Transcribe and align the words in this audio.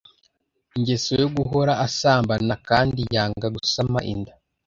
ingeso 0.77 1.11
yo 1.21 1.27
guhora 1.35 1.73
asambana 1.85 2.53
kandi 2.69 3.01
yanga 3.15 3.47
gusama 3.55 3.99
inda 4.13 4.33